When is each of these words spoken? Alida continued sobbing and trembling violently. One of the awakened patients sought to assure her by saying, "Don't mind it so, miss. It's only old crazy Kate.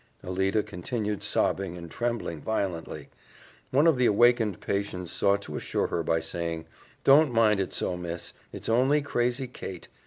Alida 0.23 0.63
continued 0.63 1.21
sobbing 1.21 1.77
and 1.77 1.91
trembling 1.91 2.41
violently. 2.41 3.09
One 3.69 3.85
of 3.85 3.97
the 3.97 4.07
awakened 4.07 4.59
patients 4.59 5.11
sought 5.11 5.43
to 5.43 5.55
assure 5.55 5.85
her 5.89 6.01
by 6.01 6.21
saying, 6.21 6.65
"Don't 7.03 7.31
mind 7.31 7.59
it 7.59 7.71
so, 7.71 7.95
miss. 7.95 8.33
It's 8.51 8.67
only 8.67 8.97
old 8.97 9.05
crazy 9.05 9.47
Kate. 9.47 9.89